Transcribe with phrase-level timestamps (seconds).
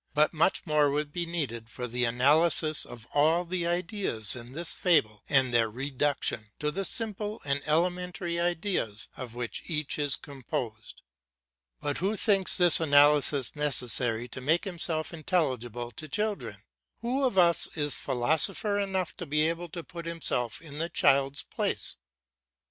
[0.15, 4.73] but much more would be needed for the analysis of all the ideas in this
[4.73, 11.03] fable and their reduction to the simple and elementary ideas of which each is composed.
[11.79, 16.55] But who thinks this analysis necessary to make himself intelligible to children?
[17.03, 21.43] Who of us is philosopher enough to be able to put himself in the child's
[21.43, 21.95] place?